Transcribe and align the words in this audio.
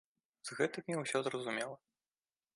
З 0.49 0.55
гэтымі 0.59 0.97
ўсё 1.03 1.23
зразумела. 1.29 1.77